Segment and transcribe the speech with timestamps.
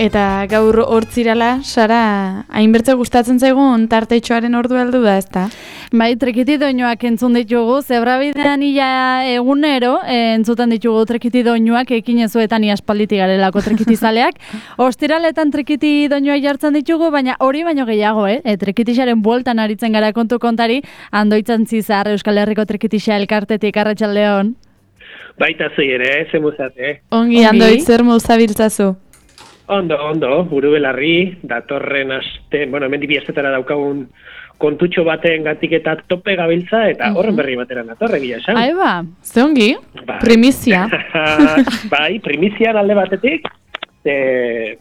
[0.00, 5.42] Eta gaur hortzirala, Sara, hainbertze gustatzen zaigun tarteitxoaren ordu heldu da, ezta?
[5.92, 8.86] Bai, trekiti doinuak entzun ditugu, zebrabidean ia
[9.34, 14.40] egunero, eh, entzuten ditugu trekiti doinuak, ekin ezuetan iaspalditi garelako trekiti zaleak.
[14.86, 18.40] Ostiraletan trekiti doinuak jartzen ditugu, baina hori baino gehiago, eh?
[18.40, 20.80] E, trekitixaren bueltan aritzen gara kontu kontari,
[21.12, 24.56] andoitzan zizar Euskal Herriko trekitixa elkartetik, arratsaldeon.
[25.36, 27.02] Baita zei ere, ze muzate.
[27.10, 27.46] Ongi, Ongi.
[27.52, 28.94] andoitz zer muzabiltzazu.
[29.70, 34.00] Ondo, ondo, buru belarri, datorren aste, bueno, hemen dibiestetara daukagun
[34.58, 38.58] kontutxo baten gatik eta tope gabiltza, eta horren berri batera datorre gila esan.
[38.58, 39.68] Ai ba, Ze ongi,
[40.08, 40.18] Bai.
[40.24, 40.88] primizia.
[41.94, 43.46] bai, primizian alde batetik,
[44.02, 44.16] e,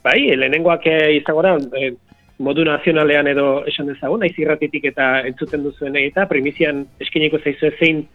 [0.04, 1.94] bai, lehenengoak eh, izango da, eh,
[2.42, 8.08] modu nazionalean edo esan dezagun, naiz irratitik eta entzuten duzuen eta primizian eskineko zaizu zein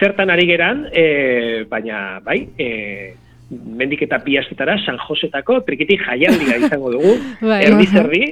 [0.00, 3.14] zertan ari geran, e, baina, bai, e,
[3.50, 7.64] mendik eta bi astetara, San Josetako trikiti jaialdia izango dugu, Bai.
[7.64, 8.22] erdi zerdi,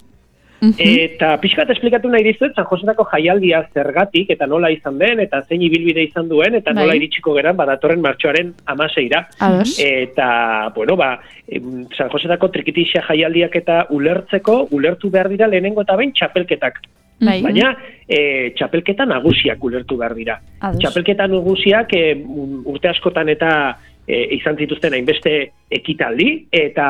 [0.57, 0.73] Mhm.
[0.79, 5.61] Eta pixkat esplikatu nahi dizuet, San Josetako jaialdia zergatik eta nola izan den, eta zein
[5.63, 6.83] ibilbide izan duen, eta Bai.
[6.83, 9.29] nola iritsiko geran badatorren martxoaren amaseira.
[9.39, 9.77] Ados.
[9.79, 11.21] Eta, bueno, ba,
[11.97, 16.81] San Josetako trikitixa jaialdiak eta ulertzeko, ulertu behar dira lehenengo eta behin txapelketak.
[17.21, 17.43] bai.
[17.43, 17.77] Baina,
[18.09, 20.41] e, txapelketa nagusiak ulertu behar dira.
[20.61, 20.81] Ados.
[20.81, 22.03] Txapelketa nagusiak e,
[22.65, 25.35] urte askotan eta e, izan zituzten hainbeste
[25.71, 26.89] ekitaldi, eta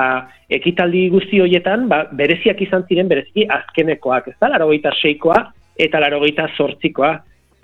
[0.52, 5.40] ekitaldi guzti horietan ba, bereziak izan ziren bereziki azkenekoak, ez da, larogeita seikoa
[5.76, 7.16] eta larogeita zortzikoa.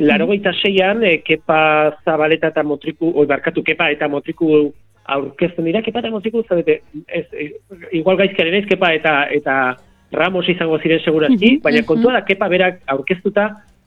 [0.02, 1.58] Larogeita seian, e, kepa
[2.04, 4.72] zabaleta eta motriku, oi barkatu, kepa eta motriku
[5.12, 7.50] aurkezten dira, kepa eta motriku, zabete, ez, e,
[7.98, 9.56] igual gaizkaren ez, kepa eta, eta
[10.12, 11.86] Ramos izango ziren segurazki, Mhm, baina mhm.
[11.88, 13.46] kontua da kepa berak aurkeztuta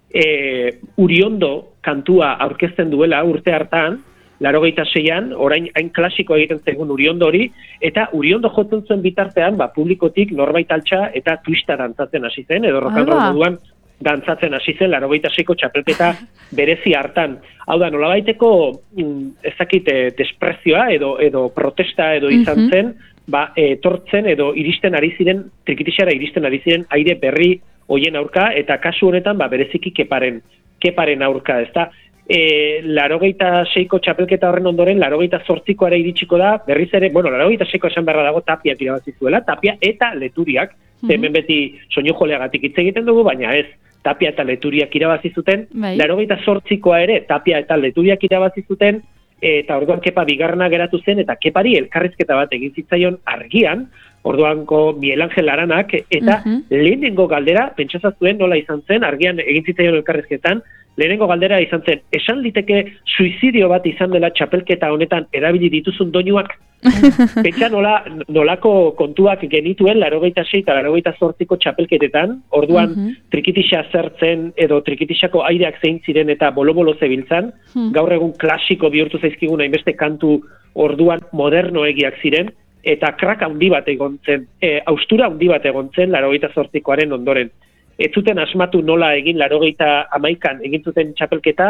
[0.09, 3.99] e, Uriondo kantua aurkezten duela urte hartan,
[4.39, 9.69] larogeita seian, orain hain klasiko egiten zegoen Uriondo hori, eta Uriondo jotzen zuen bitartean, ba,
[9.75, 13.31] publikotik norbait altxa eta twista dantzatzen hasi zen, edo Ala.
[13.31, 13.57] moduan
[14.03, 16.13] dantzatzen hasi zen, larogeita seiko txapelketa
[16.57, 17.37] berezi hartan.
[17.67, 18.49] Hau da, nolabaiteko
[18.97, 22.69] mm, ezakit eh, desprezioa edo, edo protesta edo izan Mhm.
[22.69, 22.93] zen,
[23.27, 28.77] ba, etortzen edo iristen ari ziren, trikitixara iristen ari ziren aire berri hoien aurka, eta
[28.81, 30.41] kasu honetan, ba, bereziki keparen,
[30.81, 31.89] keparen aurka, ezta?
[32.27, 37.87] E, larogeita seiko txapelketa horren ondoren, larogeita zortzikoara iritsiko da, berriz ere, bueno, larogeita seiko
[37.87, 41.11] esan beharra dago tapiak irabazi zuela, tapia eta leturiak, Mhm.
[41.11, 41.57] hemen beti
[41.93, 43.65] soinu joleagatik hitz egiten dugu, baina ez,
[44.01, 45.97] tapia eta leturiak irabazi zuten, Bai.
[45.97, 49.01] larogeita zortzikoa ere, tapia eta leturiak irabazi zuten,
[49.41, 53.87] eta orduan kepa bigarna geratu zen, eta kepari elkarrizketa bat egin zitzaion argian,
[54.23, 56.63] orduanko Miel Angel Aranak, eta Mhm.
[56.69, 60.63] lehenengo galdera, pentsazazuen nola izan zen, argian egin zitzaion elkarrizketan,
[60.97, 62.85] lehenengo galdera izan zen, esan liteke
[63.17, 66.53] suizidio bat izan dela txapelketa honetan erabili dituzun doinuak,
[67.45, 73.13] Pentsa nola, nolako kontuak genituen larogeita sei eta larogeita zortziko txapelketetan, orduan Mhm.
[73.31, 77.91] trikitixa zertzen edo trikitixako aireak zein ziren eta bolo-bolo zebiltzan, Mhm.
[77.91, 80.43] gaur egun klasiko bihurtu zaizkigun hainbeste kantu
[80.75, 82.51] orduan modernoegiak ziren,
[82.83, 87.49] eta krak handi bat egon zen, e, austura handi bat egon zen larogeita zortzikoaren ondoren.
[87.97, 91.69] Ez zuten asmatu nola egin larogeita amaikan egin zuten txapelketa,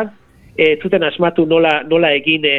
[0.58, 2.56] ez zuten asmatu nola, nola egin e,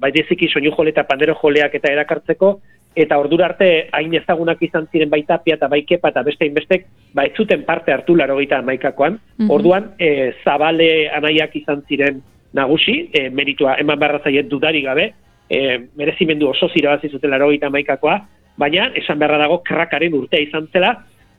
[0.00, 2.54] baideziki soinu jole eta pandero joleak eta erakartzeko,
[2.96, 6.86] eta ordura arte hain ezagunak izan ziren bai tapia eta bai kepa eta beste inbestek,
[7.14, 9.18] ba ez zuten parte hartu larogeita amaikakoan.
[9.38, 9.50] Mhm.
[9.50, 12.22] Orduan, e, zabale anaiak izan ziren
[12.54, 15.12] nagusi, e, meritua eman beharra zaiet dudari gabe,
[15.50, 18.18] e, merezimendu oso zirabazi zuten larogeita amaikakoa,
[18.58, 20.96] baina esan beharra dago krakaren urtea izan zela,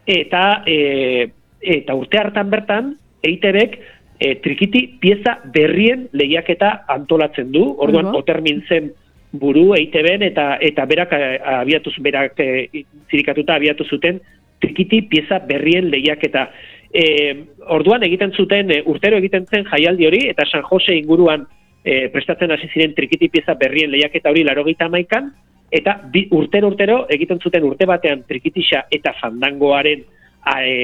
[0.07, 1.31] eta e,
[1.61, 3.77] eta urte hartan bertan, EITBek
[4.19, 8.23] e, trikiti pieza berrien lehiaketa antolatzen du, orduan Oigo.
[8.23, 8.91] otermin zen
[9.31, 12.67] buru EITBen eta eta berak eh, abiatu berak eh,
[13.09, 14.19] zirikatuta abiatu zuten
[14.61, 16.49] trikiti pieza berrien lehiaketa.
[16.94, 17.03] E,
[17.72, 21.45] orduan egiten zuten, e, urtero egiten zen jaialdi hori, eta San Jose inguruan
[21.83, 25.31] e, prestatzen hasi ziren trikiti pieza berrien lehiaketa hori larogeita amaikan,
[25.72, 30.03] eta bi, urtero urtero egiten zuten urte batean trikitixa eta fandangoaren
[30.43, 30.75] a, e,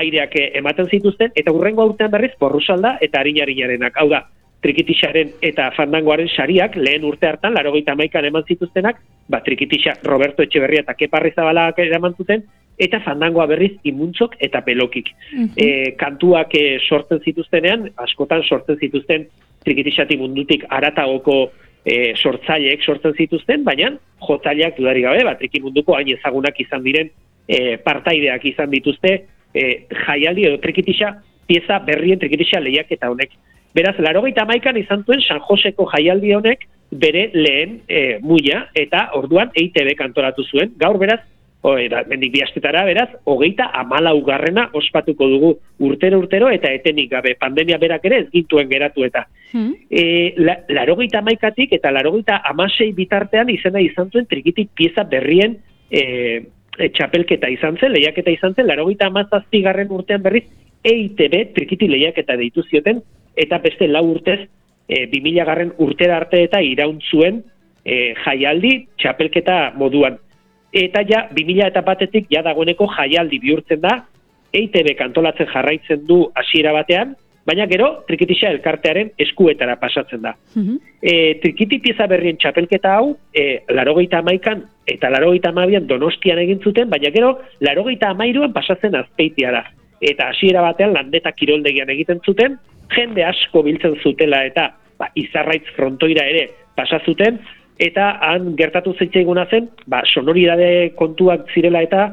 [0.00, 3.96] aireak e, ematen zituzten, eta urrengo urtean berriz porrusalda eta harinarinarenak.
[4.00, 4.24] Hau da,
[4.64, 10.84] trikitixaren eta fandangoaren sariak lehen urte hartan, larogeita amaikan eman zituztenak, ba, trikitixa Roberto Etxeberria
[10.84, 12.44] eta Keparri Zabalak eraman zuten,
[12.78, 15.12] eta fandangoa berriz imuntzok eta pelokik.
[15.32, 15.52] Mhm.
[15.56, 15.68] E,
[16.00, 19.28] kantuak e, sortzen zituztenean, askotan sortzen zituzten
[19.64, 21.38] trikitixati mundutik aratagoko
[21.84, 23.94] e, sortzaileek sortzen zituzten, baina
[24.26, 27.10] jotzaileak dudari gabe, bat munduko hain ezagunak izan diren
[27.48, 29.16] e, partaideak izan dituzte
[29.56, 31.14] e, jaialdi edo trikitixa
[31.48, 33.32] pieza berrien trikitixa lehiak eta honek.
[33.76, 39.50] Beraz, larogeita amaikan izan zuen San Joseko jaialdi honek bere lehen e, muina eta orduan
[39.54, 40.72] EITB kantoratu zuen.
[40.80, 41.20] Gaur beraz,
[41.62, 45.52] o, eta mendik biastetara, beraz, hogeita amalau garrena ospatuko dugu
[45.88, 49.74] urtero urtero eta etenik gabe pandemia berak ere ez gintuen geratu eta Hmm.
[49.88, 55.54] e, la, larogeita amaikatik eta larogeita amasei bitartean izena izan zuen trikitik pieza berrien
[55.88, 56.02] e,
[56.78, 60.44] e, txapelketa izan zen, lehiaketa izan zen, larogeita amazazpi garren urtean berriz
[60.86, 63.02] EITB trikiti lehiaketa deitu zioten
[63.36, 64.40] eta beste lau urtez
[64.88, 67.42] e, 2000 garren urtera arte eta iraun zuen
[67.84, 70.18] e, jaialdi txapelketa moduan.
[70.76, 74.00] Eta ja, 2000 eta batetik ja dagoeneko jaialdi bihurtzen da,
[74.56, 77.14] EITB kantolatzen jarraitzen du hasiera batean,
[77.46, 80.34] baina gero trikitisa elkartearen eskuetara pasatzen da.
[80.54, 80.78] Mhm.
[81.00, 81.12] E,
[81.42, 87.10] trikiti pieza berrien txapelketa hau, e, larogeita amaikan eta larogeita amabian donostian egin zuten, baina
[87.14, 89.64] gero larogeita amairuan pasatzen azpeitiara.
[90.00, 92.58] Eta hasiera batean landeta kiroldegian egiten zuten,
[92.94, 97.38] jende asko biltzen zutela eta ba, izarraitz frontoira ere pasa zuten,
[97.78, 102.06] eta han gertatu zeitzaiguna zen, ba, sonoridade kontuak zirela eta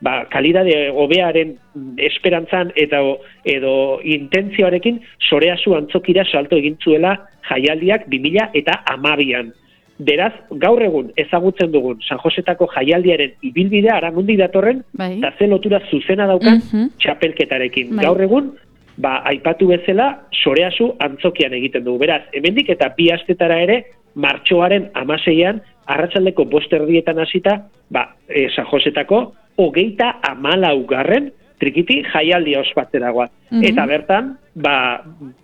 [0.00, 1.56] ba, kalidade hobearen
[1.98, 3.00] esperantzan eta
[3.44, 7.16] edo intentzioarekin soreazu antzokira salto egin zuela
[7.50, 9.52] jaialdiak 2000 eta amabian.
[10.00, 10.32] Beraz,
[10.62, 15.18] gaur egun ezagutzen dugun San Josetako jaialdiaren ibilbidea aramundi datorren, Bai.
[15.18, 16.86] eta ze lotura zuzena daukan Mhm.
[16.98, 17.96] txapelketarekin.
[17.96, 18.04] Bai.
[18.06, 18.54] Gaur egun,
[18.96, 21.98] ba, aipatu bezala, soreazu antzokian egiten dugu.
[21.98, 27.56] Beraz, hemendik eta bi astetara ere, martxoaren amaseian, arratsaldeko bost erdietan hasita,
[27.90, 29.20] ba, e, San Josetako,
[29.60, 33.30] hogeita amalaugarren trikiti jaialdia ospatzera goaz.
[33.50, 33.64] Mhm.
[33.68, 34.74] Eta bertan, ba,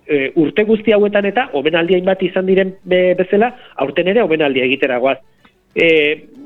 [0.06, 4.98] e, urte guzti hauetan eta omenaldia bat izan diren be, bezala, aurten ere omenaldia egitera
[4.98, 5.18] goaz.
[5.76, 5.88] E,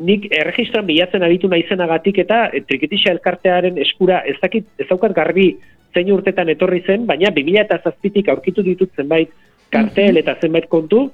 [0.03, 5.53] nik erregistran bilatzen aritu naizenagatik eta e, trikitisa elkartearen eskura ez dakit ez daukat garbi
[5.95, 9.31] zein urtetan etorri zen, baina 2000 eta zazpitik aurkitu ditut zenbait
[9.71, 11.11] kartel eta zenbait kontu,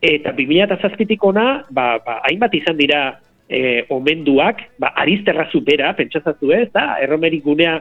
[0.00, 3.18] eta 2000 eta zazpitik ona, ba, ba, hainbat izan dira
[3.48, 7.78] e, omenduak, ba, arizterrazu bera, pentsazatu ez, da, erromerik gunea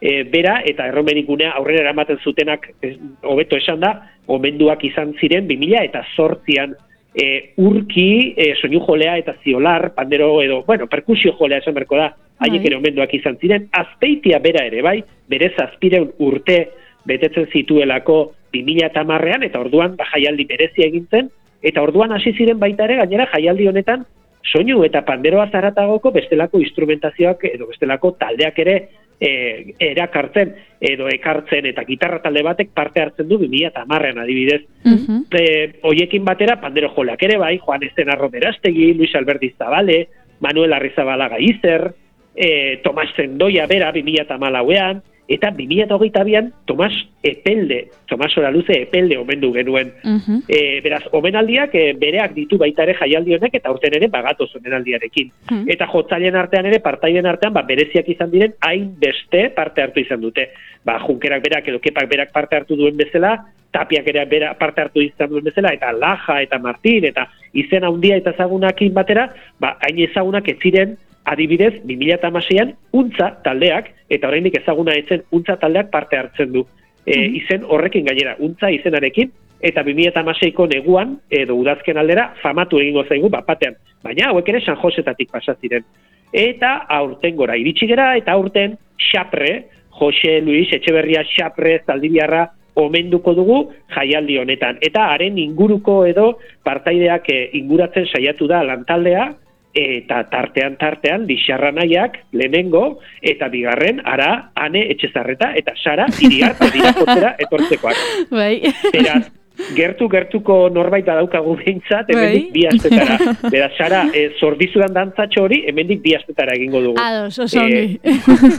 [0.00, 3.94] e, bera, eta erromerik gunea aurrera eramaten zutenak, ez, hobeto esan da,
[4.30, 6.74] omenduak izan ziren 2000 eta zortzian.
[7.10, 12.12] E, urki, e, soinu jolea eta ziolar, pandero edo, bueno, perkusio jolea esan berko da,
[12.38, 12.68] haiek Bai.
[12.68, 16.60] ere omenduak izan ziren, azpeitia bera ere, bai, berez azpireun urte
[17.06, 18.20] betetzen zituelako
[18.54, 21.30] 2000 eta marrean, eta orduan ba, jaialdi berezia egin zen,
[21.62, 24.06] eta orduan hasi ziren baita ere, gainera jaialdi honetan,
[24.44, 28.76] soinu eta panderoa zaratagoko bestelako instrumentazioak edo bestelako taldeak ere
[29.20, 34.62] e, erakartzen edo ekartzen eta gitarra talde batek parte hartzen du 2000 eta marrean adibidez.
[34.84, 35.24] Mhm.
[35.30, 35.44] E,
[35.92, 40.06] oiekin batera pandero jolak ere bai, Juan Estena Romerastegi, Luis Alberti Zabale,
[40.40, 41.92] Manuel Arrizabalaga Izer,
[42.34, 46.92] e, Tomas Zendoia bera 2000 eta malauean, eta 2008an Tomas
[47.22, 49.92] Epelde, Tomas Oraluze Epelde omendu genuen.
[50.02, 50.42] Mhm.
[50.48, 55.30] E, beraz, omenaldiak e, bereak ditu baita ere jaialdi honek eta urten ere bagatoz omenaldiarekin.
[55.48, 55.64] Hmm.
[55.70, 60.20] Eta jotzaileen artean ere, partaiden artean, ba, bereziak izan diren, hain beste parte hartu izan
[60.20, 60.48] dute.
[60.84, 63.36] Ba, junkerak berak edo kepak berak parte hartu duen bezala,
[63.70, 68.16] tapiak ere bera parte hartu izan duen bezala, eta Laja eta Martin, eta izen handia
[68.18, 69.28] eta ezagunakin batera,
[69.60, 75.90] ba, hain ezagunak ez ziren, adibidez, 2006an, untza taldeak, eta oraindik ezaguna etzen, untza taldeak
[75.90, 76.64] parte hartzen du.
[77.06, 83.28] E, izen horrekin gainera, untza izenarekin, eta 2006ko neguan, edo udazken aldera, famatu egingo zaigu,
[83.32, 83.76] bat batean.
[84.02, 85.84] Baina, hauek ere San Josetatik pasa ziren.
[86.32, 88.78] Eta aurten gora iritsi gera, eta aurten
[89.10, 89.66] Xapre,
[90.00, 92.46] Jose Luis Etxeberria Xapre Zaldibiarra
[92.80, 93.58] omenduko dugu
[93.94, 94.78] jaialdi honetan.
[94.80, 99.30] Eta haren inguruko edo partaideak eh, inguratzen saiatu da lantaldea,
[99.74, 106.94] eta tartean tartean Lixarra nahiak lehenengo eta bigarren ara ane etxezarreta eta sara iriarte dira
[106.96, 108.00] jotzera etortzekoak.
[108.30, 108.56] Bai.
[108.90, 109.30] Beraz,
[109.76, 112.52] gertu gertuko norbait badaukagu behintzat, hemendik Bai.
[112.54, 113.34] bi astetara.
[113.54, 116.98] Beraz, Sara, e, zordizudan dantzatxo hori, hemendik bi astetara egingo dugu.
[117.02, 117.98] Ados, oso ongi.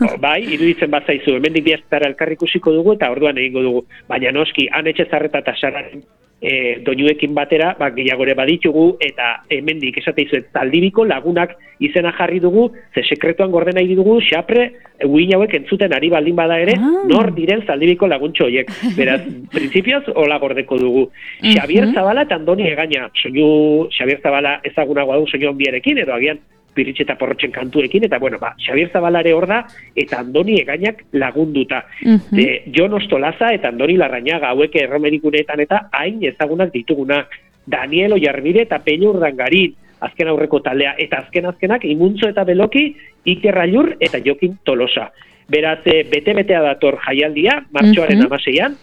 [0.01, 3.85] Eh, bai, iruditzen bazaizu, hemendik bi astetara elkarrikusiko dugu eta orduan egingo dugu.
[4.09, 6.03] Baina noski, han etxezarreta eta Sararen
[6.41, 12.71] e, doinuekin batera, ba, gehiagore baditugu, eta hemendik esate izuet, zaldibiko lagunak izena jarri dugu,
[12.95, 14.71] ze sekretuan gorde nahi dugu, xapre,
[15.05, 17.03] uin hauek entzuten ari baldin bada ere, Ah.
[17.07, 18.69] nor diren zaldibiko laguntxo horiek.
[18.97, 19.21] Beraz,
[19.53, 21.09] printzipioz, hola gordeko dugu.
[21.41, 21.93] Xavier Mhm.
[21.93, 26.39] Zabala eta Andoni Egaña, soinu Xavier Zabala ezagunagoa du soinu handiarekin, edo agian
[26.73, 31.85] piritxe eta porrotxen kantuekin, eta bueno, ba, Xavier Zabalare hor da, eta Andoni Egañak lagunduta.
[32.03, 32.35] Mhm.
[32.35, 37.27] De, Jon Ostolaza eta Andoni Larrañaga hauek erromerikuneetan eta hain ezagunak ditugunak.
[37.65, 43.53] Daniel Oiarbide eta Peño Urdangarin, azken aurreko taldea, eta azken azkenak imuntzo eta beloki Iker
[43.53, 45.11] Rallur eta Jokin Tolosa.
[45.47, 48.25] Beraz, e, bete-betea dator jaialdia, martxoaren Mhm.
[48.25, 48.75] amaseian,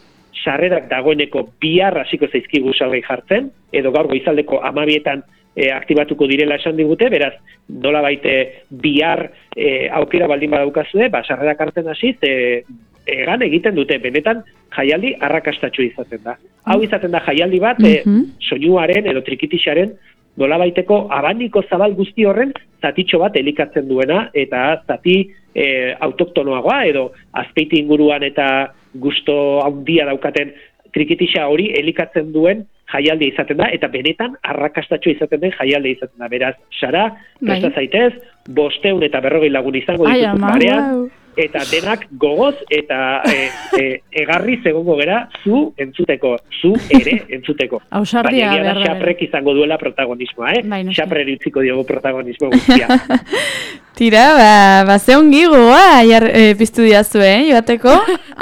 [0.45, 5.25] sarrerak dagoeneko bihar hasiko zaizkigu salgai jartzen, edo gaur goizaldeko amabietan
[5.57, 7.35] e, aktibatuko direla esan digute, beraz,
[7.69, 12.63] nola baite bihar e, aukera baldin badaukazue, ba, sarrerak hartzen hasiz, e,
[13.09, 14.43] egan egiten dute, benetan
[14.77, 16.37] jaialdi arrakastatxo izaten da.
[16.69, 18.25] Hau izaten da jaialdi bat, e, Mhm.
[18.49, 19.95] soinuaren edo trikitixaren
[20.37, 22.53] nola baiteko abaniko zabal guzti horren
[22.83, 25.17] zatitxo bat elikatzen duena, eta zati
[25.55, 30.53] e, autoktonoagoa edo azpeiti inguruan eta gusto handia daukaten
[30.95, 36.29] trikitixa hori elikatzen duen jaialdi izaten da, eta benetan arrakastatxo izaten den jaialdi izaten da.
[36.33, 37.09] Beraz, Sara,
[37.41, 37.49] Bai.
[37.51, 38.13] presta zaitez,
[38.57, 41.09] bosteun eta berrogei lagun izango ama, parean, wow.
[41.39, 43.85] Eta denak gogoz eta e, e,
[44.25, 47.83] egarri egongo gera zu entzuteko, zu ere entzuteko.
[48.01, 50.65] Ausardia Baina da xaprek izango duela protagonismoa, eh?
[50.65, 51.01] Bai, noski.
[51.01, 52.89] Xapreri utziko diogu protagonismo guztia.
[53.99, 54.51] Tira, ba,
[54.87, 57.97] ba ze ongi goa, jar, e, piztu diazu, eh, joateko,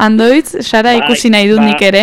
[0.07, 1.71] andoitz, Sara Bai, ikusi nahi dut ba.
[1.71, 2.03] nik ere.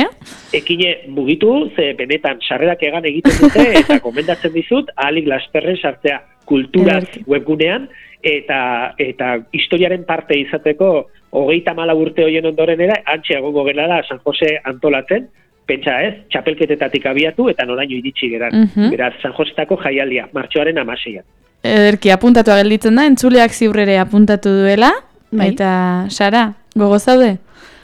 [0.57, 6.17] Ekine mugitu, ze benetan sarrerak egan egiten dute, eta komendatzen dizut, ahalik lasterren sartzea
[6.49, 7.87] kulturaz webgunean,
[8.23, 10.89] eta eta historiaren parte izateko
[11.35, 15.27] hogeita mala urte hoien ondoren era, antxe egongo gelara San Jose antolatzen,
[15.67, 18.53] pentsa ez, txapelketetatik abiatu eta noraino iritsi geran.
[18.63, 18.91] Mhm.
[18.93, 21.23] Beraz, San Josetako jaialdia, martxoaren amaseian.
[21.63, 24.91] Ederki, apuntatu gelditzen da, entzuleak ziurrere apuntatu duela,
[25.31, 25.53] Bai.
[25.53, 27.37] eta Sara, gogo zaude?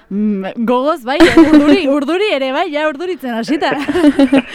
[0.10, 3.70] Mm, gogoz, bai, urduri, urduri ere, bai, ja urduritzen hasita.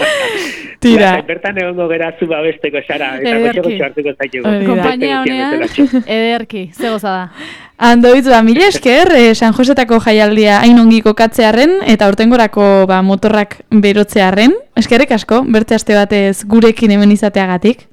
[0.83, 3.63] Tira, Lasai, Bertan egongo gera zu babesteko sara, eta Ederki.
[3.63, 4.57] goxo hartuko da.
[4.67, 5.63] Kompainia honean,
[6.05, 7.47] ederki, ze goza da.
[7.79, 13.61] Andoitz, ba, mila esker, eh, San Josetako jaialdia hain ongi kokatzearen, eta urtengorako ba, motorrak
[13.71, 14.55] berotzearen.
[14.77, 17.87] Eskerrik asko, bertze aste batez gurekin hemen izateagatik.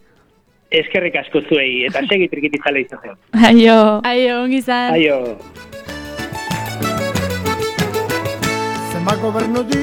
[0.72, 3.18] Eskerrik asko zuei, eta segi trikitizale izaten.
[3.38, 4.00] Aio!
[4.08, 4.96] Aio, ongi zan.
[4.98, 5.22] Aio.
[9.03, 9.79] Marco Bernotti